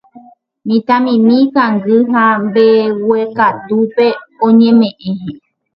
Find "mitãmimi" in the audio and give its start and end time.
0.67-1.33